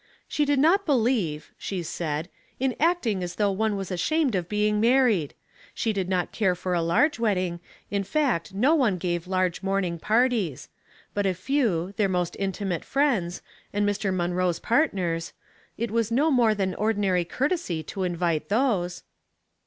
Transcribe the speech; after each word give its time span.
"She 0.27 0.45
did 0.45 0.57
not 0.57 0.87
believe," 0.87 1.51
she 1.59 1.83
said," 1.83 2.27
in 2.59 2.75
acting 2.79 3.21
as 3.21 3.35
though 3.35 3.51
one 3.51 3.75
was 3.75 3.91
ashamed 3.91 4.33
of 4.33 4.49
being 4.49 4.79
married. 4.81 5.35
She 5.75 5.93
did 5.93 6.09
not 6.09 6.31
care 6.31 6.55
for 6.55 6.73
a 6.73 6.81
large 6.81 7.19
wedding, 7.19 7.59
in 7.91 8.03
fact 8.03 8.51
no 8.51 8.73
one 8.73 8.97
gave 8.97 9.25
laige 9.25 9.61
morning 9.61 9.99
parties; 9.99 10.69
but 11.13 11.27
a 11.27 11.35
few, 11.35 11.93
their 11.97 12.09
most 12.09 12.35
in 12.37 12.51
timate 12.51 12.83
friends, 12.83 13.43
and 13.71 13.87
Mr. 13.87 14.11
Monroe's 14.11 14.57
partners, 14.57 15.33
it 15.77 15.91
was 15.91 16.09
no 16.09 16.31
more 16.31 16.55
than 16.55 16.73
ordinary 16.73 17.23
courtesy 17.23 17.83
to 17.83 18.01
invite 18.01 18.49
those." 18.49 19.03